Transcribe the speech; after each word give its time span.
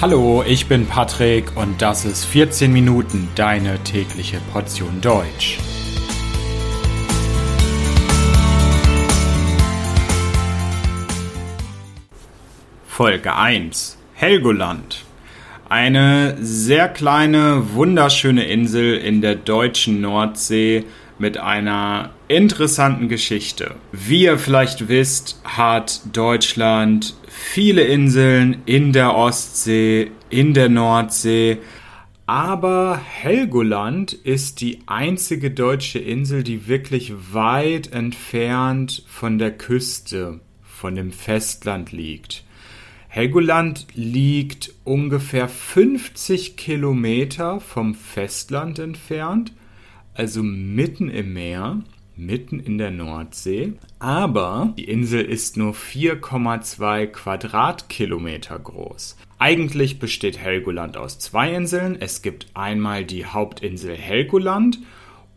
Hallo, 0.00 0.44
ich 0.46 0.68
bin 0.68 0.86
Patrick 0.86 1.56
und 1.56 1.82
das 1.82 2.04
ist 2.04 2.24
14 2.24 2.72
Minuten 2.72 3.26
deine 3.34 3.82
tägliche 3.82 4.38
Portion 4.52 5.00
Deutsch. 5.00 5.58
Folge 12.86 13.34
1 13.34 13.98
Helgoland. 14.14 15.04
Eine 15.68 16.36
sehr 16.40 16.88
kleine, 16.88 17.74
wunderschöne 17.74 18.44
Insel 18.44 18.98
in 18.98 19.20
der 19.20 19.34
deutschen 19.34 20.00
Nordsee 20.00 20.84
mit 21.18 21.38
einer 21.38 22.10
interessanten 22.28 23.08
Geschichte. 23.08 23.74
Wie 23.92 24.24
ihr 24.24 24.38
vielleicht 24.38 24.88
wisst, 24.88 25.40
hat 25.44 26.00
Deutschland 26.12 27.14
viele 27.28 27.82
Inseln 27.82 28.62
in 28.66 28.92
der 28.92 29.14
Ostsee, 29.14 30.10
in 30.30 30.54
der 30.54 30.68
Nordsee. 30.68 31.58
Aber 32.26 33.00
Helgoland 33.02 34.12
ist 34.12 34.60
die 34.60 34.80
einzige 34.86 35.50
deutsche 35.50 35.98
Insel, 35.98 36.42
die 36.42 36.68
wirklich 36.68 37.12
weit 37.32 37.92
entfernt 37.92 39.02
von 39.06 39.38
der 39.38 39.52
Küste, 39.52 40.40
von 40.62 40.94
dem 40.94 41.10
Festland 41.10 41.90
liegt. 41.90 42.44
Helgoland 43.08 43.86
liegt 43.94 44.74
ungefähr 44.84 45.48
50 45.48 46.58
Kilometer 46.58 47.58
vom 47.60 47.94
Festland 47.94 48.78
entfernt 48.78 49.52
also 50.18 50.42
mitten 50.42 51.08
im 51.08 51.32
Meer, 51.32 51.80
mitten 52.16 52.58
in 52.58 52.76
der 52.76 52.90
Nordsee. 52.90 53.74
Aber 54.00 54.74
die 54.76 54.84
Insel 54.84 55.24
ist 55.24 55.56
nur 55.56 55.74
4,2 55.74 57.06
Quadratkilometer 57.06 58.58
groß. 58.58 59.16
Eigentlich 59.38 60.00
besteht 60.00 60.36
Helgoland 60.36 60.96
aus 60.96 61.20
zwei 61.20 61.54
Inseln. 61.54 61.96
Es 62.00 62.22
gibt 62.22 62.48
einmal 62.54 63.04
die 63.04 63.26
Hauptinsel 63.26 63.94
Helgoland 63.94 64.80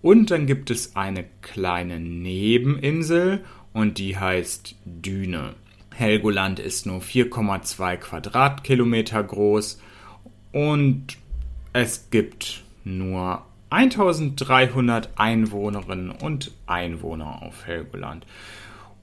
und 0.02 0.32
dann 0.32 0.48
gibt 0.48 0.72
es 0.72 0.96
eine 0.96 1.26
kleine 1.44 2.00
Nebeninsel 2.00 3.44
und 3.74 4.00
die 4.00 4.18
heißt 4.18 4.76
Düne. 4.86 5.54
Helgoland 5.94 6.60
ist 6.60 6.88
nur 6.88 7.02
4,2 7.02 7.98
Quadratkilometer 7.98 9.24
groß 9.24 9.80
und 10.52 11.18
es 11.74 12.10
gibt 12.10 12.64
nur 12.84 13.44
1300 13.72 15.10
Einwohnerinnen 15.16 16.12
und 16.12 16.52
Einwohner 16.68 17.42
auf 17.42 17.66
Helgoland. 17.66 18.26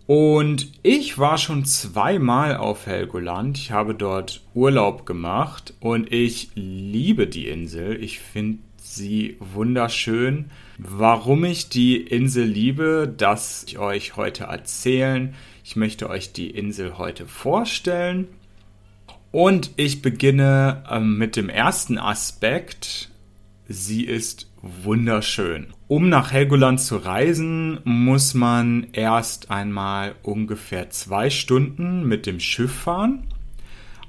Und 0.07 0.73
ich 0.83 1.19
war 1.19 1.37
schon 1.37 1.67
zweimal 1.67 2.57
auf 2.57 2.87
Helgoland. 2.87 3.59
Ich 3.59 3.73
habe 3.73 3.95
dort 3.95 4.43
Urlaub 4.55 5.05
gemacht 5.05 5.75
und 5.81 6.11
ich 6.13 6.51
liebe 6.55 7.27
die 7.27 7.49
Insel. 7.49 8.03
Ich 8.03 8.21
finde 8.21 8.61
sie 8.77 9.37
wunderschön. 9.39 10.51
Warum 10.79 11.45
ich 11.45 11.69
die 11.69 11.97
Insel 11.97 12.45
liebe, 12.45 13.13
das 13.15 13.65
ich 13.67 13.79
euch 13.79 14.17
heute 14.17 14.45
erzählen. 14.45 15.35
Ich 15.63 15.77
möchte 15.77 16.09
euch 16.09 16.33
die 16.33 16.51
Insel 16.51 16.97
heute 16.97 17.27
vorstellen. 17.27 18.29
Und 19.31 19.73
ich 19.77 20.01
beginne 20.01 20.85
ähm, 20.91 21.19
mit 21.19 21.37
dem 21.37 21.51
ersten 21.51 21.99
Aspekt. 21.99 23.11
Sie 23.69 24.05
ist 24.05 24.48
wunderschön. 24.63 25.69
Um 25.87 26.09
nach 26.09 26.33
Helgoland 26.33 26.81
zu 26.81 26.97
reisen, 26.97 27.81
muss 27.85 28.35
man 28.35 28.89
erst 28.93 29.51
einmal 29.51 30.15
ungefähr 30.23 30.91
zwei 30.91 31.31
Stunden 31.31 32.07
mit 32.07 32.27
dem 32.27 32.41
Schiff 32.41 32.73
fahren. 32.73 33.25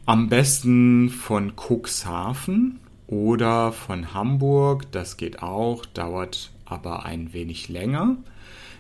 Am 0.05 0.27
besten 0.27 1.09
von 1.09 1.53
Cuxhaven 1.55 2.79
oder 3.07 3.71
von 3.71 4.13
Hamburg. 4.13 4.91
Das 4.91 5.17
geht 5.17 5.41
auch, 5.41 5.85
dauert 5.85 6.51
aber 6.65 7.05
ein 7.05 7.33
wenig 7.33 7.69
länger. 7.69 8.17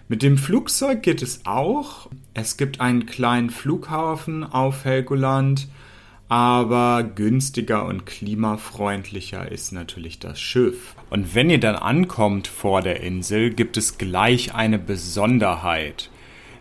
Mit 0.07 0.23
dem 0.23 0.37
Flugzeug 0.37 1.03
geht 1.03 1.21
es 1.21 1.45
auch. 1.45 2.09
Es 2.33 2.57
gibt 2.57 2.81
einen 2.81 3.05
kleinen 3.05 3.51
Flughafen 3.51 4.43
auf 4.43 4.85
Helgoland 4.85 5.67
aber 6.29 7.03
günstiger 7.03 7.85
und 7.85 8.05
klimafreundlicher 8.05 9.51
ist 9.51 9.71
natürlich 9.71 10.19
das 10.19 10.39
Schiff. 10.39 10.95
Und 11.09 11.33
wenn 11.33 11.49
ihr 11.49 11.59
dann 11.59 11.75
ankommt 11.75 12.47
vor 12.47 12.81
der 12.83 13.01
Insel, 13.01 13.49
gibt 13.49 13.77
es 13.77 13.97
gleich 13.97 14.53
eine 14.53 14.77
Besonderheit, 14.77 16.11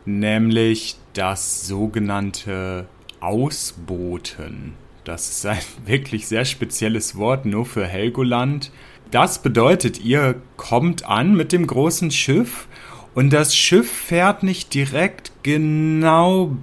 nämlich 0.06 0.96
das 1.12 1.66
sogenannte 1.66 2.88
Ausbooten. 3.20 4.72
Das 5.04 5.28
ist 5.28 5.44
ein 5.44 5.58
wirklich 5.86 6.26
sehr 6.26 6.46
spezielles 6.46 7.16
Wort 7.16 7.44
nur 7.44 7.66
für 7.66 7.86
Helgoland. 7.86 8.72
Das 9.10 9.42
bedeutet, 9.42 10.02
ihr 10.02 10.40
kommt 10.56 11.04
an 11.06 11.36
mit 11.36 11.52
dem 11.52 11.66
großen 11.66 12.10
Schiff 12.10 12.68
und 13.14 13.34
das 13.34 13.54
Schiff 13.54 13.90
fährt 13.90 14.42
nicht 14.42 14.72
direkt 14.72 15.32
genau 15.42 16.56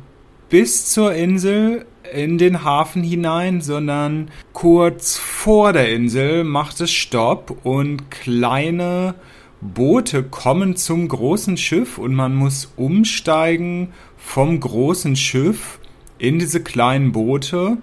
bis 0.50 0.92
zur 0.92 1.14
Insel, 1.14 1.86
in 2.14 2.38
den 2.38 2.64
Hafen 2.64 3.04
hinein, 3.04 3.62
sondern 3.62 4.30
kurz 4.54 5.18
vor 5.18 5.74
der 5.74 5.92
Insel 5.92 6.44
macht 6.44 6.82
es 6.82 6.92
Stopp 6.92 7.58
und 7.64 8.12
kleine 8.12 9.16
Boote 9.62 10.24
kommen 10.24 10.76
zum 10.76 11.08
großen 11.08 11.58
Schiff 11.58 11.98
und 11.98 12.14
man 12.14 12.36
muss 12.36 12.74
umsteigen 12.76 13.90
vom 14.18 14.60
großen 14.60 15.16
Schiff 15.16 15.80
in 16.18 16.40
diese 16.40 16.62
kleinen 16.62 17.12
Boote. 17.12 17.78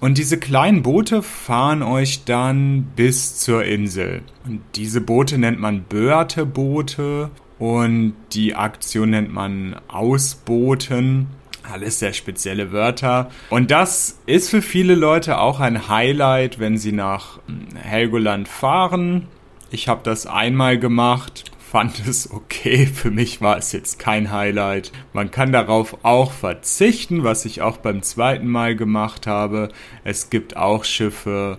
Und 0.00 0.18
diese 0.18 0.38
kleinen 0.38 0.82
Boote 0.82 1.22
fahren 1.22 1.82
euch 1.82 2.24
dann 2.24 2.84
bis 2.96 3.38
zur 3.38 3.64
Insel. 3.64 4.22
Und 4.44 4.60
diese 4.74 5.00
Boote 5.00 5.38
nennt 5.38 5.60
man 5.60 5.84
Börteboote 5.84 7.30
und 7.58 8.14
die 8.32 8.54
Aktion 8.54 9.10
nennt 9.10 9.32
man 9.32 9.76
Ausbooten. 9.88 11.28
Alles 11.70 11.98
sehr 11.98 12.12
spezielle 12.12 12.72
Wörter. 12.72 13.30
Und 13.50 13.70
das 13.70 14.20
ist 14.26 14.50
für 14.50 14.62
viele 14.62 14.94
Leute 14.94 15.38
auch 15.38 15.60
ein 15.60 15.88
Highlight, 15.88 16.58
wenn 16.58 16.78
sie 16.78 16.92
nach 16.92 17.38
hm, 17.46 17.68
Helgoland 17.76 18.48
fahren. 18.48 19.26
Ich 19.70 19.88
habe 19.88 20.00
das 20.04 20.26
einmal 20.26 20.78
gemacht, 20.78 21.50
fand 21.58 22.06
es 22.06 22.30
okay. 22.30 22.86
Für 22.86 23.10
mich 23.10 23.40
war 23.40 23.58
es 23.58 23.72
jetzt 23.72 23.98
kein 23.98 24.30
Highlight. 24.30 24.92
Man 25.12 25.30
kann 25.30 25.52
darauf 25.52 26.04
auch 26.04 26.32
verzichten, 26.32 27.24
was 27.24 27.44
ich 27.44 27.62
auch 27.62 27.78
beim 27.78 28.02
zweiten 28.02 28.46
Mal 28.46 28.76
gemacht 28.76 29.26
habe. 29.26 29.70
Es 30.04 30.30
gibt 30.30 30.56
auch 30.56 30.84
Schiffe, 30.84 31.58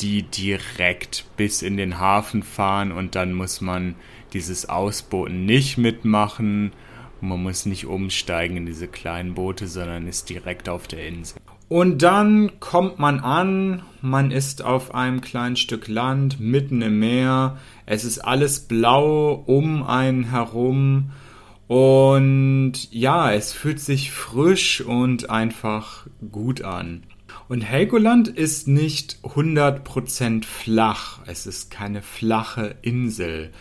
die 0.00 0.22
direkt 0.22 1.24
bis 1.36 1.62
in 1.62 1.76
den 1.76 1.98
Hafen 1.98 2.42
fahren 2.42 2.92
und 2.92 3.14
dann 3.14 3.32
muss 3.32 3.60
man 3.60 3.94
dieses 4.32 4.68
Ausbooten 4.68 5.46
nicht 5.46 5.78
mitmachen. 5.78 6.72
Man 7.20 7.42
muss 7.42 7.66
nicht 7.66 7.86
umsteigen 7.86 8.56
in 8.56 8.66
diese 8.66 8.86
kleinen 8.86 9.34
Boote, 9.34 9.66
sondern 9.66 10.06
ist 10.06 10.28
direkt 10.28 10.68
auf 10.68 10.86
der 10.86 11.06
Insel. 11.06 11.40
Und 11.68 12.02
dann 12.02 12.60
kommt 12.60 12.98
man 12.98 13.20
an, 13.20 13.82
man 14.00 14.30
ist 14.30 14.64
auf 14.64 14.94
einem 14.94 15.20
kleinen 15.20 15.56
Stück 15.56 15.88
Land, 15.88 16.40
mitten 16.40 16.80
im 16.80 16.98
Meer, 16.98 17.58
es 17.84 18.04
ist 18.04 18.20
alles 18.20 18.60
blau 18.60 19.32
um 19.46 19.82
einen 19.82 20.30
herum 20.30 21.10
und 21.66 22.72
ja, 22.90 23.30
es 23.32 23.52
fühlt 23.52 23.80
sich 23.80 24.10
frisch 24.10 24.80
und 24.80 25.28
einfach 25.28 26.06
gut 26.32 26.62
an. 26.62 27.02
Und 27.48 27.60
Helgoland 27.60 28.28
ist 28.28 28.68
nicht 28.68 29.18
100% 29.22 30.44
flach, 30.44 31.20
es 31.26 31.46
ist 31.46 31.70
keine 31.70 32.00
flache 32.00 32.76
Insel. 32.80 33.52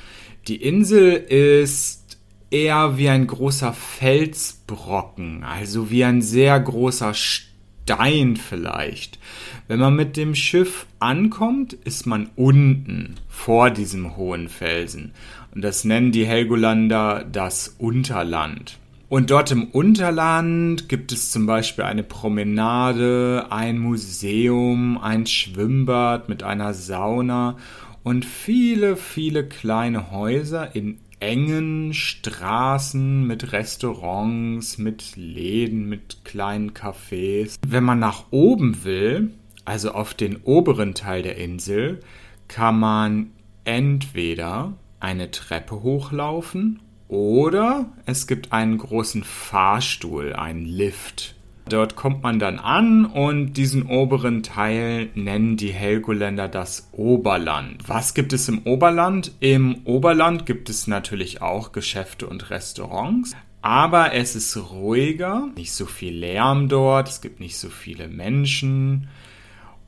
Die 0.48 0.62
Insel 0.62 1.12
ist 1.12 2.07
eher 2.52 2.98
wie 2.98 3.10
ein 3.10 3.28
großer 3.28 3.74
Felsbrocken, 3.74 5.44
also 5.44 5.90
wie 5.90 6.04
ein 6.04 6.22
sehr 6.22 6.60
großer 6.60 7.14
Stein 7.14 8.38
vielleicht. 8.38 9.20
Wenn 9.68 9.80
man 9.80 9.96
mit 9.96 10.18
dem 10.18 10.36
Schiff 10.36 10.86
ankommt, 11.00 11.74
ist 11.74 12.06
man 12.06 12.30
unten 12.36 13.16
vor 13.28 13.70
diesem 13.70 14.16
hohen 14.16 14.50
Felsen. 14.50 15.12
Und 15.54 15.64
das 15.64 15.84
nennen 15.84 16.12
die 16.12 16.26
Helgolander 16.26 17.26
das 17.30 17.76
Unterland. 17.78 18.78
Und 19.10 19.32
dort 19.32 19.52
im 19.52 19.66
Unterland 19.66 20.90
gibt 20.90 21.14
es 21.14 21.32
zum 21.32 21.46
Beispiel 21.46 21.86
eine 21.86 22.04
Promenade, 22.04 23.48
ein 23.50 23.80
Museum, 23.80 24.98
ein 24.98 25.26
Schwimmbad 25.26 26.28
mit 26.28 26.44
einer 26.44 26.74
Sauna 26.74 27.56
und 28.04 28.26
viele, 28.26 28.98
viele 28.98 29.48
kleine 29.48 30.12
Häuser 30.12 30.76
in 30.76 31.00
engen 31.20 31.94
Straßen 31.94 33.26
mit 33.26 33.52
Restaurants, 33.52 34.78
mit 34.78 35.16
Läden, 35.16 35.90
mit 35.90 36.24
kleinen 36.24 36.74
Cafés. 36.74 37.58
Wenn 37.68 37.84
man 37.84 38.00
nach 38.00 38.26
oben 38.32 38.84
will, 38.84 39.32
also 39.66 39.92
auf 39.92 40.14
den 40.14 40.38
oberen 40.44 40.94
Teil 40.94 41.24
der 41.24 41.38
Insel, 41.38 42.00
kann 42.48 42.80
man 42.80 43.32
entweder 43.64 44.74
eine 45.00 45.32
Treppe 45.32 45.84
hochlaufen 45.84 46.80
oder 47.08 47.92
es 48.06 48.28
gibt 48.28 48.52
einen 48.52 48.78
großen 48.78 49.24
Fahrstuhl, 49.24 50.34
einen 50.34 50.66
Lift. 50.66 51.37
Dort 51.70 51.96
kommt 51.96 52.24
man 52.24 52.40
dann 52.40 52.60
an 52.60 53.06
und 53.06 53.54
diesen 53.54 53.88
oberen 53.88 54.42
Teil 54.42 55.10
nennen 55.16 55.58
die 55.58 55.74
Helgoländer 55.74 56.48
das 56.48 56.90
Oberland. 56.94 57.88
Was 57.88 58.14
gibt 58.14 58.32
es 58.34 58.48
im 58.48 58.62
Oberland? 58.66 59.34
Im 59.40 59.82
Oberland 59.84 60.46
gibt 60.46 60.70
es 60.70 60.88
natürlich 60.88 61.42
auch 61.42 61.74
Geschäfte 61.74 62.28
und 62.28 62.50
Restaurants. 62.50 63.36
Aber 63.62 64.14
es 64.14 64.36
ist 64.36 64.56
ruhiger, 64.56 65.50
nicht 65.56 65.74
so 65.74 65.86
viel 65.86 66.16
Lärm 66.16 66.70
dort, 66.70 67.10
es 67.10 67.22
gibt 67.22 67.40
nicht 67.42 67.58
so 67.58 67.70
viele 67.70 68.08
Menschen. 68.08 69.10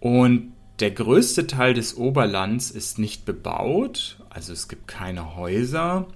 Und 0.01 0.51
der 0.79 0.91
größte 0.91 1.47
Teil 1.47 1.73
des 1.73 1.95
Oberlands 1.95 2.71
ist 2.71 2.99
nicht 2.99 3.25
bebaut, 3.25 4.17
also 4.29 4.53
es 4.53 4.67
gibt 4.67 4.87
keine 4.87 5.35
Häuser. 5.35 6.07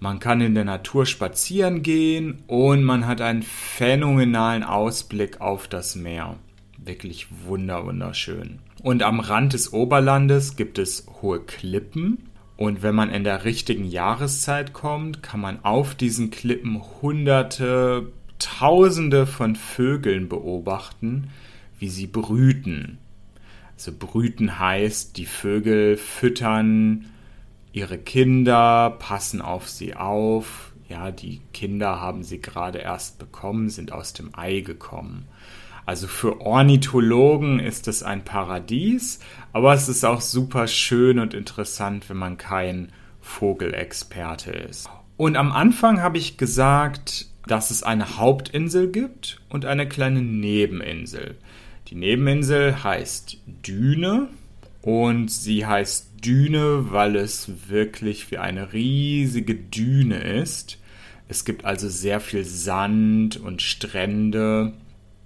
Man 0.00 0.20
kann 0.20 0.40
in 0.40 0.54
der 0.54 0.64
Natur 0.64 1.06
spazieren 1.06 1.82
gehen 1.82 2.44
und 2.46 2.84
man 2.84 3.06
hat 3.06 3.20
einen 3.20 3.42
phänomenalen 3.42 4.62
Ausblick 4.62 5.40
auf 5.40 5.66
das 5.66 5.96
Meer. 5.96 6.36
Wirklich 6.76 7.26
wunder 7.46 7.84
wunderschön. 7.84 8.60
Und 8.82 9.02
am 9.02 9.18
Rand 9.18 9.54
des 9.54 9.72
Oberlandes 9.72 10.54
gibt 10.54 10.78
es 10.78 11.06
hohe 11.20 11.40
Klippen. 11.40 12.28
Und 12.56 12.82
wenn 12.82 12.94
man 12.94 13.10
in 13.10 13.24
der 13.24 13.44
richtigen 13.44 13.84
Jahreszeit 13.84 14.72
kommt, 14.72 15.22
kann 15.22 15.40
man 15.40 15.64
auf 15.64 15.94
diesen 15.96 16.30
Klippen 16.30 16.80
hunderte, 17.02 18.12
tausende 18.38 19.26
von 19.26 19.56
Vögeln 19.56 20.28
beobachten, 20.28 21.30
wie 21.78 21.88
sie 21.88 22.06
brüten. 22.06 22.98
Also 23.74 23.92
brüten 23.96 24.58
heißt, 24.58 25.16
die 25.16 25.26
Vögel 25.26 25.96
füttern 25.96 27.06
ihre 27.78 27.98
Kinder, 27.98 28.96
passen 28.98 29.40
auf 29.40 29.68
sie 29.68 29.94
auf. 29.94 30.72
Ja, 30.88 31.10
die 31.10 31.40
Kinder 31.52 32.00
haben 32.00 32.24
sie 32.24 32.40
gerade 32.40 32.78
erst 32.78 33.18
bekommen, 33.18 33.68
sind 33.68 33.92
aus 33.92 34.12
dem 34.12 34.30
Ei 34.36 34.60
gekommen. 34.60 35.28
Also 35.86 36.06
für 36.06 36.40
Ornithologen 36.40 37.60
ist 37.60 37.88
es 37.88 38.02
ein 38.02 38.24
Paradies, 38.24 39.20
aber 39.52 39.72
es 39.74 39.88
ist 39.88 40.04
auch 40.04 40.20
super 40.20 40.66
schön 40.66 41.18
und 41.18 41.34
interessant, 41.34 42.10
wenn 42.10 42.16
man 42.16 42.36
kein 42.36 42.92
Vogelexperte 43.20 44.50
ist. 44.50 44.90
Und 45.16 45.36
am 45.36 45.52
Anfang 45.52 46.02
habe 46.02 46.18
ich 46.18 46.36
gesagt, 46.36 47.26
dass 47.46 47.70
es 47.70 47.82
eine 47.82 48.18
Hauptinsel 48.18 48.90
gibt 48.90 49.40
und 49.48 49.64
eine 49.64 49.88
kleine 49.88 50.20
Nebeninsel. 50.20 51.36
Die 51.88 51.94
Nebeninsel 51.94 52.82
heißt 52.82 53.38
Düne 53.46 54.28
und 54.88 55.30
sie 55.30 55.66
heißt 55.66 56.24
Düne, 56.24 56.90
weil 56.92 57.16
es 57.16 57.68
wirklich 57.68 58.30
wie 58.30 58.38
eine 58.38 58.72
riesige 58.72 59.54
Düne 59.54 60.16
ist. 60.16 60.78
Es 61.28 61.44
gibt 61.44 61.66
also 61.66 61.90
sehr 61.90 62.20
viel 62.20 62.46
Sand 62.46 63.36
und 63.36 63.60
Strände. 63.60 64.72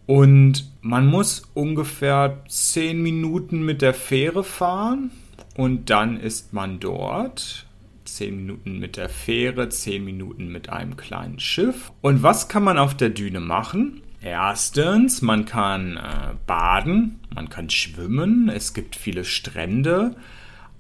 Und 0.06 0.68
man 0.80 1.06
muss 1.06 1.48
ungefähr 1.54 2.42
zehn 2.48 3.04
Minuten 3.04 3.64
mit 3.64 3.82
der 3.82 3.94
Fähre 3.94 4.42
fahren 4.42 5.12
und 5.56 5.90
dann 5.90 6.18
ist 6.18 6.52
man 6.52 6.80
dort. 6.80 7.68
Zehn 8.04 8.38
Minuten 8.38 8.80
mit 8.80 8.96
der 8.96 9.08
Fähre, 9.08 9.68
zehn 9.68 10.04
Minuten 10.04 10.48
mit 10.48 10.70
einem 10.70 10.96
kleinen 10.96 11.38
Schiff. 11.38 11.92
Und 12.00 12.24
was 12.24 12.48
kann 12.48 12.64
man 12.64 12.78
auf 12.78 12.96
der 12.96 13.10
Düne 13.10 13.38
machen? 13.38 14.02
Erstens, 14.22 15.20
man 15.20 15.44
kann 15.46 15.96
äh, 15.96 16.34
baden, 16.46 17.18
man 17.34 17.48
kann 17.48 17.70
schwimmen, 17.70 18.48
es 18.48 18.72
gibt 18.72 18.94
viele 18.94 19.24
Strände, 19.24 20.14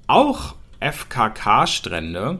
auch 0.06 0.54
FKK-Strände. 0.78 2.38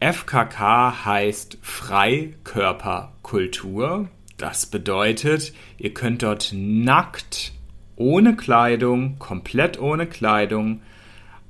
FKK 0.00 1.04
heißt 1.04 1.56
Freikörperkultur. 1.62 4.08
Das 4.36 4.66
bedeutet, 4.66 5.54
ihr 5.78 5.94
könnt 5.94 6.22
dort 6.22 6.52
nackt, 6.54 7.52
ohne 7.96 8.36
Kleidung, 8.36 9.18
komplett 9.18 9.80
ohne 9.80 10.06
Kleidung 10.06 10.82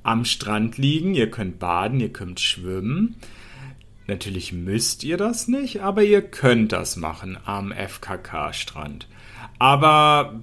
am 0.03 0.25
Strand 0.25 0.79
liegen. 0.79 1.15
Ihr 1.15 1.31
könnt 1.31 1.59
baden, 1.59 2.01
ihr 2.01 2.13
könnt 2.13 2.41
schwimmen. 2.41 3.17
Natürlich 4.13 4.53
müsst 4.53 5.05
ihr 5.05 5.17
das 5.17 5.49
nicht, 5.49 5.81
aber 5.81 6.03
ihr 6.03 6.21
könnt 6.21 6.73
das 6.73 6.97
machen 6.97 7.39
am 7.47 7.73
FKK-Strand. 7.73 9.09
Aber 9.59 10.35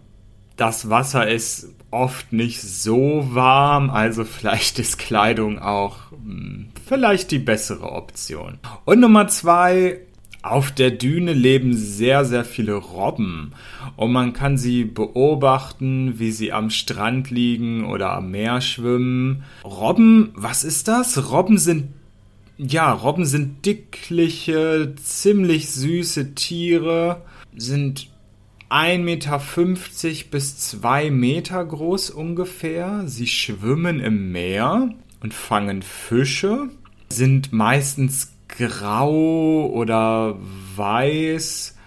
das 0.57 0.89
Wasser 0.89 1.29
ist 1.29 1.69
oft 1.91 2.33
nicht 2.33 2.63
so 2.63 3.27
warm, 3.29 3.91
also 3.91 4.23
vielleicht 4.23 4.79
ist 4.79 4.97
Kleidung 4.97 5.59
auch 5.59 6.11
hm, 6.11 6.69
vielleicht 6.87 7.29
die 7.29 7.37
bessere 7.37 7.91
Option. 7.91 8.57
Und 8.85 9.01
Nummer 9.01 9.27
zwei, 9.27 9.99
auf 10.41 10.71
der 10.71 10.89
Düne 10.89 11.33
leben 11.33 11.75
sehr, 11.75 12.25
sehr 12.25 12.45
viele 12.45 12.73
Robben 12.73 13.51
und 13.97 14.11
man 14.11 14.33
kann 14.33 14.57
sie 14.57 14.83
beobachten, 14.83 16.17
wie 16.17 16.31
sie 16.31 16.51
am 16.51 16.71
Strand 16.71 17.29
liegen 17.29 17.85
oder 17.85 18.13
am 18.13 18.31
Meer 18.31 18.61
schwimmen. 18.61 19.43
Robben, 19.63 20.31
was 20.33 20.63
ist 20.63 20.87
das? 20.87 21.31
Robben 21.31 21.59
sind 21.59 21.89
ja, 22.59 22.91
Robben 22.91 23.25
sind 23.25 23.65
dickliche, 23.65 24.93
ziemlich 25.01 25.69
süße 25.71 26.35
Tiere, 26.35 27.21
sind 27.55 28.09
1,50 28.69 28.97
Meter 28.99 30.29
bis 30.29 30.57
2 30.57 31.09
Meter 31.09 31.63
groß 31.63 32.09
ungefähr. 32.09 33.03
Sie 33.05 33.27
schwimmen 33.27 34.01
im 34.01 34.33
Meer 34.33 34.89
und 35.21 35.33
fangen 35.33 35.81
Fische, 35.81 36.67
sind 37.07 37.53
meistens 37.53 38.33
grau 38.49 39.67
oder 39.71 40.37
weiß 40.75 41.77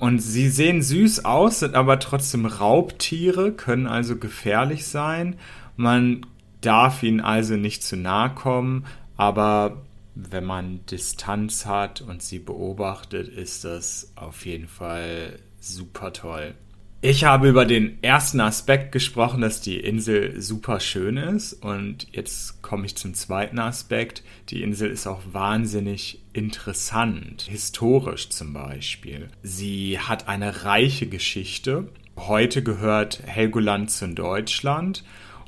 und 0.00 0.18
sie 0.18 0.48
sehen 0.48 0.82
süß 0.82 1.24
aus, 1.24 1.60
sind 1.60 1.76
aber 1.76 2.00
trotzdem 2.00 2.46
Raubtiere, 2.46 3.52
können 3.52 3.86
also 3.86 4.16
gefährlich 4.16 4.86
sein. 4.86 5.36
Man 5.76 6.26
darf 6.62 7.04
ihnen 7.04 7.20
also 7.20 7.56
nicht 7.56 7.84
zu 7.84 7.96
nahe 7.96 8.30
kommen, 8.30 8.86
aber 9.16 9.85
wenn 10.16 10.44
man 10.44 10.80
Distanz 10.86 11.66
hat 11.66 12.00
und 12.00 12.22
sie 12.22 12.38
beobachtet, 12.38 13.28
ist 13.28 13.64
das 13.64 14.12
auf 14.16 14.46
jeden 14.46 14.66
Fall 14.66 15.38
super 15.60 16.12
toll. 16.12 16.54
Ich 17.02 17.24
habe 17.24 17.48
über 17.48 17.66
den 17.66 18.02
ersten 18.02 18.40
Aspekt 18.40 18.90
gesprochen, 18.90 19.42
dass 19.42 19.60
die 19.60 19.78
Insel 19.78 20.40
super 20.40 20.80
schön 20.80 21.18
ist 21.18 21.52
und 21.52 22.08
jetzt 22.12 22.62
komme 22.62 22.86
ich 22.86 22.96
zum 22.96 23.12
zweiten 23.12 23.58
Aspekt. 23.58 24.24
Die 24.48 24.62
Insel 24.62 24.90
ist 24.90 25.06
auch 25.06 25.20
wahnsinnig 25.30 26.22
interessant, 26.32 27.42
historisch 27.42 28.30
zum 28.30 28.54
Beispiel. 28.54 29.28
Sie 29.42 30.00
hat 30.00 30.26
eine 30.26 30.64
reiche 30.64 31.06
Geschichte. 31.06 31.88
Heute 32.16 32.62
gehört 32.62 33.22
Helgoland 33.26 33.90
zu 33.90 34.08
Deutschland 34.08 35.04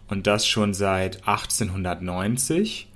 und 0.09 0.27
das 0.27 0.47
schon 0.47 0.75
seit 0.75 1.27
1890. 1.27 2.89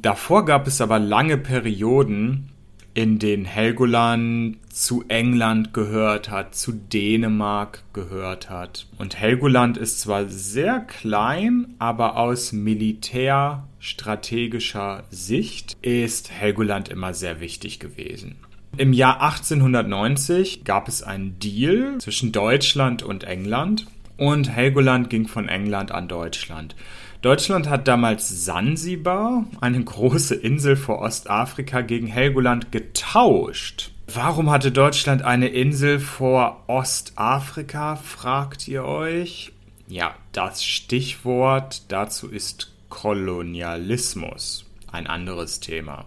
Davor 0.00 0.44
gab 0.44 0.68
es 0.68 0.80
aber 0.80 0.98
lange 0.98 1.38
Perioden, 1.38 2.50
in 2.94 3.18
denen 3.18 3.44
Helgoland 3.44 4.56
zu 4.72 5.04
England 5.08 5.74
gehört 5.74 6.30
hat, 6.30 6.54
zu 6.54 6.72
Dänemark 6.72 7.82
gehört 7.92 8.48
hat. 8.50 8.86
Und 8.98 9.18
Helgoland 9.18 9.76
ist 9.76 9.98
zwar 10.00 10.26
sehr 10.26 10.78
klein, 10.80 11.74
aber 11.78 12.16
aus 12.16 12.52
militärstrategischer 12.52 15.02
Sicht 15.10 15.76
ist 15.82 16.30
Helgoland 16.30 16.88
immer 16.88 17.12
sehr 17.14 17.40
wichtig 17.40 17.80
gewesen. 17.80 18.36
Im 18.76 18.92
Jahr 18.92 19.22
1890 19.22 20.64
gab 20.64 20.88
es 20.88 21.02
einen 21.02 21.38
Deal 21.38 21.96
zwischen 21.98 22.32
Deutschland 22.32 23.02
und 23.02 23.24
England 23.24 23.86
und 24.16 24.50
Helgoland 24.50 25.10
ging 25.10 25.28
von 25.28 25.48
England 25.48 25.92
an 25.92 26.08
Deutschland. 26.08 26.74
Deutschland 27.20 27.68
hat 27.68 27.88
damals 27.88 28.44
Sansibar, 28.44 29.44
eine 29.60 29.82
große 29.82 30.36
Insel 30.36 30.76
vor 30.76 31.00
Ostafrika, 31.00 31.80
gegen 31.80 32.06
Helgoland 32.06 32.70
getauscht. 32.70 33.90
Warum 34.06 34.50
hatte 34.50 34.70
Deutschland 34.70 35.22
eine 35.22 35.48
Insel 35.48 35.98
vor 35.98 36.62
Ostafrika, 36.68 37.96
fragt 37.96 38.68
ihr 38.68 38.84
euch? 38.84 39.50
Ja, 39.88 40.14
das 40.30 40.64
Stichwort 40.64 41.90
dazu 41.90 42.28
ist 42.28 42.72
Kolonialismus. 42.88 44.64
Ein 44.92 45.08
anderes 45.08 45.58
Thema. 45.58 46.04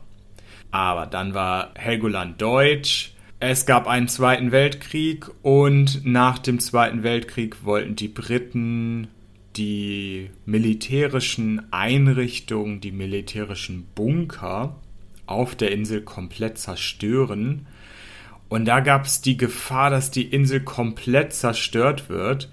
Aber 0.72 1.08
dann 1.08 1.34
war 1.34 1.72
Helgoland 1.76 2.42
deutsch. 2.42 3.12
Es 3.42 3.66
gab 3.66 3.86
einen 3.86 4.08
Zweiten 4.08 4.54
Weltkrieg 4.54 5.30
und 5.42 6.06
nach 6.06 6.40
dem 6.40 6.60
Zweiten 6.60 7.04
Weltkrieg 7.04 7.66
wollten 7.66 7.98
die 7.98 8.08
Briten 8.08 9.10
die 9.56 10.30
militärischen 10.46 11.72
Einrichtungen, 11.72 12.82
die 12.82 12.92
militärischen 12.92 13.86
Bunker 13.96 14.76
auf 15.26 15.56
der 15.56 15.72
Insel 15.72 16.02
komplett 16.02 16.58
zerstören. 16.58 17.68
Und 18.50 18.66
da 18.66 18.82
gab 18.82 19.06
es 19.06 19.22
die 19.22 19.38
Gefahr, 19.38 19.90
dass 19.90 20.12
die 20.12 20.26
Insel 20.26 20.62
komplett 20.62 21.34
zerstört 21.34 22.10
wird. 22.10 22.50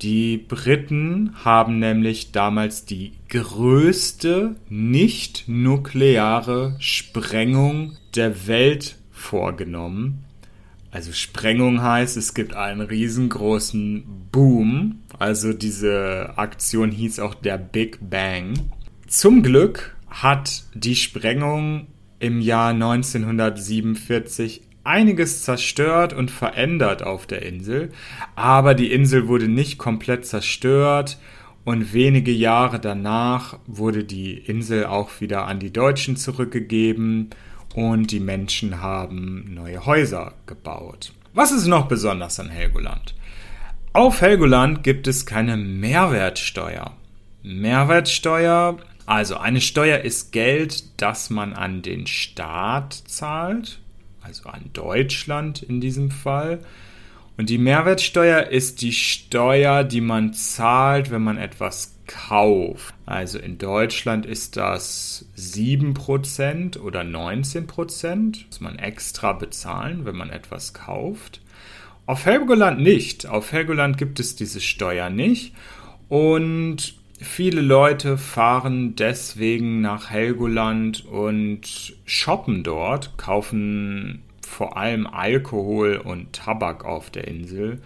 Die 0.00 0.36
Briten 0.36 1.34
haben 1.44 1.78
nämlich 1.78 2.32
damals 2.32 2.84
die 2.84 3.12
größte 3.28 4.56
nicht-nukleare 4.68 6.76
Sprengung 6.80 7.96
der 8.14 8.46
Welt 8.46 8.96
vorgenommen. 9.12 10.24
Also 10.90 11.12
Sprengung 11.12 11.82
heißt, 11.82 12.16
es 12.16 12.34
gibt 12.34 12.54
einen 12.54 12.82
riesengroßen 12.82 14.04
Boom. 14.30 15.00
Also 15.22 15.52
diese 15.52 16.32
Aktion 16.34 16.90
hieß 16.90 17.20
auch 17.20 17.34
der 17.34 17.56
Big 17.56 17.98
Bang. 18.10 18.54
Zum 19.06 19.44
Glück 19.44 19.94
hat 20.10 20.64
die 20.74 20.96
Sprengung 20.96 21.86
im 22.18 22.40
Jahr 22.40 22.70
1947 22.70 24.62
einiges 24.82 25.44
zerstört 25.44 26.12
und 26.12 26.32
verändert 26.32 27.04
auf 27.04 27.28
der 27.28 27.42
Insel, 27.42 27.92
aber 28.34 28.74
die 28.74 28.90
Insel 28.90 29.28
wurde 29.28 29.46
nicht 29.46 29.78
komplett 29.78 30.26
zerstört 30.26 31.20
und 31.64 31.94
wenige 31.94 32.32
Jahre 32.32 32.80
danach 32.80 33.60
wurde 33.68 34.02
die 34.02 34.32
Insel 34.32 34.86
auch 34.86 35.20
wieder 35.20 35.46
an 35.46 35.60
die 35.60 35.72
Deutschen 35.72 36.16
zurückgegeben 36.16 37.30
und 37.76 38.10
die 38.10 38.18
Menschen 38.18 38.80
haben 38.80 39.54
neue 39.54 39.86
Häuser 39.86 40.34
gebaut. 40.46 41.12
Was 41.32 41.52
ist 41.52 41.68
noch 41.68 41.86
besonders 41.86 42.40
an 42.40 42.48
Helgoland? 42.48 43.14
Auf 43.94 44.22
Helgoland 44.22 44.82
gibt 44.82 45.06
es 45.06 45.26
keine 45.26 45.58
Mehrwertsteuer. 45.58 46.96
Mehrwertsteuer, 47.42 48.78
also 49.04 49.36
eine 49.36 49.60
Steuer 49.60 49.98
ist 49.98 50.32
Geld, 50.32 50.84
das 51.02 51.28
man 51.28 51.52
an 51.52 51.82
den 51.82 52.06
Staat 52.06 52.94
zahlt, 52.94 53.80
also 54.22 54.48
an 54.48 54.70
Deutschland 54.72 55.62
in 55.62 55.82
diesem 55.82 56.10
Fall. 56.10 56.60
Und 57.36 57.50
die 57.50 57.58
Mehrwertsteuer 57.58 58.44
ist 58.44 58.80
die 58.80 58.94
Steuer, 58.94 59.84
die 59.84 60.00
man 60.00 60.32
zahlt, 60.32 61.10
wenn 61.10 61.22
man 61.22 61.36
etwas 61.36 61.94
kauft. 62.06 62.94
Also 63.04 63.38
in 63.38 63.58
Deutschland 63.58 64.24
ist 64.24 64.56
das 64.56 65.26
7% 65.36 66.78
oder 66.78 67.02
19%, 67.02 68.46
muss 68.46 68.60
man 68.62 68.78
extra 68.78 69.34
bezahlen, 69.34 70.06
wenn 70.06 70.16
man 70.16 70.30
etwas 70.30 70.72
kauft. 70.72 71.41
Auf 72.06 72.26
Helgoland 72.26 72.80
nicht. 72.80 73.26
Auf 73.26 73.52
Helgoland 73.52 73.96
gibt 73.96 74.18
es 74.18 74.34
diese 74.34 74.60
Steuer 74.60 75.08
nicht. 75.08 75.54
Und 76.08 76.94
viele 77.20 77.60
Leute 77.60 78.18
fahren 78.18 78.96
deswegen 78.96 79.80
nach 79.80 80.10
Helgoland 80.10 81.06
und 81.06 81.94
shoppen 82.04 82.64
dort, 82.64 83.16
kaufen 83.16 84.22
vor 84.46 84.76
allem 84.76 85.06
Alkohol 85.06 85.96
und 85.96 86.32
Tabak 86.32 86.84
auf 86.84 87.10
der 87.10 87.28
Insel, 87.28 87.80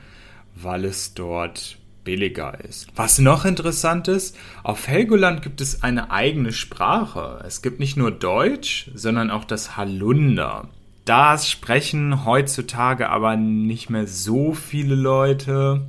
weil 0.54 0.85
es 0.85 1.14
dort 1.14 1.78
billiger 2.02 2.58
ist. 2.64 2.88
Was 2.96 3.18
noch 3.18 3.44
interessant 3.44 4.08
ist, 4.08 4.37
auf 4.62 4.88
Helgoland 4.88 5.42
gibt 5.42 5.61
es 5.61 5.82
eine 5.82 6.11
eigene 6.11 6.52
Sprache. 6.52 7.42
Es 7.46 7.62
gibt 7.62 7.80
nicht 7.80 7.96
nur 7.96 8.11
Deutsch, 8.11 8.90
sondern 8.94 9.30
auch 9.30 9.44
das 9.44 9.76
Halunder. 9.76 10.68
Das 11.06 11.48
sprechen 11.48 12.25
heutzutage 12.25 13.08
aber 13.10 13.36
nicht 13.36 13.90
mehr 13.90 14.08
so 14.08 14.54
viele 14.54 14.96
Leute. 14.96 15.86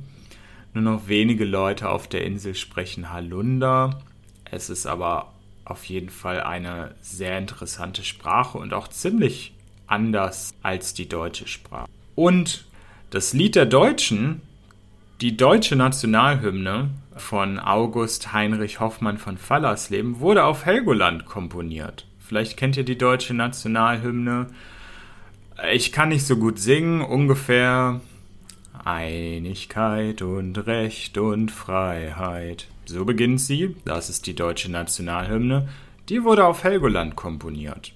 Nur 0.74 0.84
noch 0.84 1.08
wenige 1.08 1.44
Leute 1.44 1.88
auf 1.90 2.06
der 2.06 2.24
Insel 2.24 2.54
sprechen 2.54 3.12
Halunder. 3.12 3.98
Es 4.44 4.70
ist 4.70 4.86
aber 4.86 5.32
auf 5.64 5.84
jeden 5.86 6.08
Fall 6.08 6.40
eine 6.42 6.94
sehr 7.02 7.36
interessante 7.36 8.04
Sprache 8.04 8.58
und 8.58 8.72
auch 8.72 8.86
ziemlich 8.86 9.54
anders 9.88 10.54
als 10.62 10.94
die 10.94 11.08
deutsche 11.08 11.48
Sprache. 11.48 11.88
Und 12.14 12.64
das 13.10 13.32
Lied 13.32 13.56
der 13.56 13.66
Deutschen, 13.66 14.40
die 15.20 15.36
deutsche 15.36 15.74
Nationalhymne 15.74 16.90
von 17.16 17.58
August 17.58 18.32
Heinrich 18.32 18.78
Hoffmann 18.78 19.18
von 19.18 19.36
Fallersleben, 19.36 20.20
wurde 20.20 20.44
auf 20.44 20.64
Helgoland 20.64 21.26
komponiert. 21.26 22.06
Vielleicht 22.20 22.56
kennt 22.56 22.76
ihr 22.76 22.84
die 22.84 22.98
deutsche 22.98 23.34
Nationalhymne. 23.34 24.46
Ich 25.72 25.90
kann 25.90 26.10
nicht 26.10 26.24
so 26.24 26.36
gut 26.36 26.60
singen, 26.60 27.00
ungefähr 27.00 28.00
Einigkeit 28.84 30.22
und 30.22 30.56
Recht 30.66 31.18
und 31.18 31.50
Freiheit. 31.50 32.68
So 32.84 33.04
beginnt 33.04 33.40
sie, 33.40 33.74
das 33.84 34.08
ist 34.08 34.26
die 34.28 34.34
deutsche 34.34 34.70
Nationalhymne, 34.70 35.68
die 36.08 36.22
wurde 36.22 36.46
auf 36.46 36.62
Helgoland 36.62 37.16
komponiert. 37.16 37.92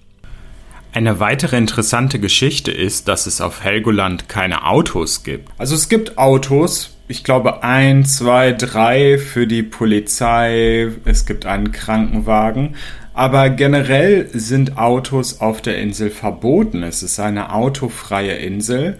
Eine 0.93 1.19
weitere 1.19 1.57
interessante 1.57 2.19
Geschichte 2.19 2.71
ist, 2.71 3.07
dass 3.07 3.25
es 3.25 3.41
auf 3.41 3.63
Helgoland 3.63 4.29
keine 4.29 4.67
Autos 4.67 5.23
gibt. 5.23 5.49
Also 5.57 5.73
es 5.73 5.89
gibt 5.89 6.19
Autos, 6.19 6.95
ich 7.07 7.23
glaube 7.23 7.63
ein, 7.63 8.05
zwei, 8.05 8.51
drei 8.51 9.17
für 9.17 9.47
die 9.47 9.63
Polizei, 9.63 10.89
es 11.05 11.25
gibt 11.25 11.47
einen 11.47 11.71
Krankenwagen, 11.71 12.75
aber 13.15 13.49
generell 13.49 14.29
sind 14.33 14.77
Autos 14.77 15.41
auf 15.41 15.63
der 15.63 15.79
Insel 15.79 16.11
verboten. 16.11 16.83
Es 16.83 17.01
ist 17.01 17.19
eine 17.19 17.51
autofreie 17.53 18.33
Insel 18.33 18.99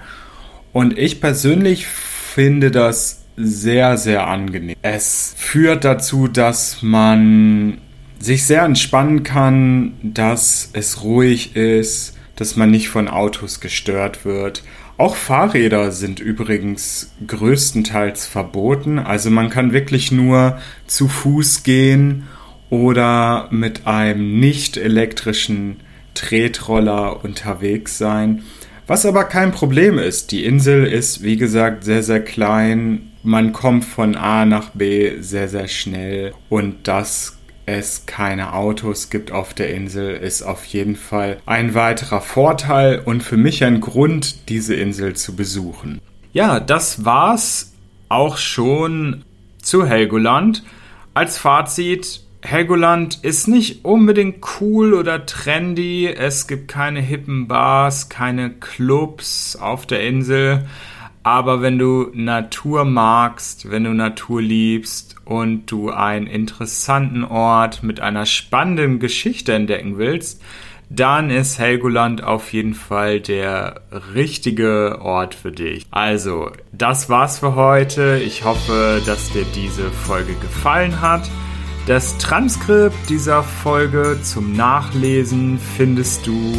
und 0.71 0.97
ich 0.97 1.21
persönlich 1.21 1.85
finde 1.85 2.71
das 2.71 3.21
sehr, 3.37 3.97
sehr 3.97 4.25
angenehm. 4.25 4.77
Es 4.81 5.35
führt 5.37 5.85
dazu, 5.85 6.27
dass 6.27 6.81
man 6.81 7.77
sich 8.23 8.45
sehr 8.45 8.63
entspannen 8.63 9.23
kann, 9.23 9.95
dass 10.01 10.69
es 10.71 11.03
ruhig 11.03 11.57
ist, 11.57 12.17
dass 12.37 12.55
man 12.55 12.71
nicht 12.71 12.87
von 12.87 13.09
Autos 13.09 13.59
gestört 13.59 14.23
wird. 14.23 14.63
Auch 14.97 15.17
Fahrräder 15.17 15.91
sind 15.91 16.21
übrigens 16.21 17.11
größtenteils 17.27 18.25
verboten. 18.25 18.97
Also 18.97 19.29
man 19.29 19.49
kann 19.49 19.73
wirklich 19.73 20.11
nur 20.13 20.57
zu 20.87 21.09
Fuß 21.09 21.63
gehen 21.63 22.23
oder 22.69 23.49
mit 23.51 23.87
einem 23.87 24.39
nicht 24.39 24.77
elektrischen 24.77 25.81
Tretroller 26.13 27.25
unterwegs 27.25 27.97
sein. 27.97 28.43
Was 28.87 29.05
aber 29.05 29.25
kein 29.25 29.51
Problem 29.51 29.99
ist. 29.99 30.31
Die 30.31 30.45
Insel 30.45 30.85
ist, 30.85 31.23
wie 31.23 31.35
gesagt, 31.35 31.83
sehr, 31.83 32.03
sehr 32.03 32.23
klein. 32.23 33.11
Man 33.21 33.51
kommt 33.51 33.83
von 33.83 34.15
A 34.15 34.45
nach 34.45 34.69
B 34.69 35.19
sehr, 35.19 35.49
sehr 35.49 35.67
schnell 35.67 36.33
und 36.49 36.87
das 36.87 37.37
es 37.65 38.05
keine 38.05 38.53
Autos 38.53 39.09
gibt 39.09 39.31
auf 39.31 39.53
der 39.53 39.73
Insel, 39.73 40.15
ist 40.15 40.41
auf 40.41 40.65
jeden 40.65 40.95
Fall 40.95 41.37
ein 41.45 41.73
weiterer 41.73 42.21
Vorteil 42.21 43.01
und 43.03 43.23
für 43.23 43.37
mich 43.37 43.63
ein 43.63 43.81
Grund, 43.81 44.49
diese 44.49 44.75
Insel 44.75 45.15
zu 45.15 45.35
besuchen. 45.35 46.01
Ja, 46.33 46.59
das 46.59 47.05
war's 47.05 47.73
auch 48.09 48.37
schon 48.37 49.23
zu 49.61 49.85
Helgoland. 49.85 50.63
Als 51.13 51.37
Fazit, 51.37 52.21
Helgoland 52.41 53.19
ist 53.23 53.47
nicht 53.47 53.85
unbedingt 53.85 54.43
cool 54.59 54.93
oder 54.93 55.25
trendy. 55.25 56.07
Es 56.07 56.47
gibt 56.47 56.67
keine 56.67 56.99
hippen 56.99 57.47
Bars, 57.47 58.09
keine 58.09 58.49
Clubs 58.49 59.55
auf 59.55 59.85
der 59.85 60.01
Insel. 60.01 60.65
Aber 61.23 61.61
wenn 61.61 61.79
du 61.79 62.09
Natur 62.13 62.83
magst, 62.83 63.71
wenn 63.71 63.85
du 63.85 63.93
Natur 63.93 64.41
liebst 64.41 65.15
und 65.23 65.71
du 65.71 65.89
einen 65.89 66.27
interessanten 66.27 67.23
Ort 67.23 67.81
mit 67.81 68.01
einer 68.01 68.25
spannenden 68.25 68.99
Geschichte 68.99 69.53
entdecken 69.53 69.97
willst, 69.97 70.41
dann 70.89 71.29
ist 71.29 71.57
Helgoland 71.57 72.23
auf 72.23 72.51
jeden 72.53 72.73
Fall 72.75 73.21
der 73.21 73.81
richtige 74.13 74.99
Ort 75.01 75.33
für 75.33 75.51
dich. 75.51 75.85
Also, 75.91 76.51
das 76.71 77.09
war's 77.09 77.39
für 77.39 77.55
heute. 77.55 78.21
Ich 78.23 78.43
hoffe, 78.43 79.01
dass 79.05 79.31
dir 79.31 79.45
diese 79.55 79.89
Folge 79.89 80.33
gefallen 80.35 81.01
hat. 81.01 81.29
Das 81.87 82.17
Transkript 82.17 83.09
dieser 83.09 83.43
Folge 83.43 84.19
zum 84.21 84.53
Nachlesen 84.53 85.57
findest 85.57 86.27
du 86.27 86.53